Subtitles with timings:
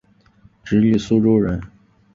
[0.63, 1.61] 直隶苏州人。